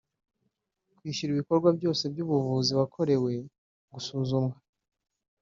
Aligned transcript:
Kwishyurwa 0.97 1.33
ibikorwa 1.33 1.69
byose 1.77 2.03
by’ubuvuzi 2.11 2.71
wakorewe 2.79 3.31
(gusuzumwa 3.93 4.55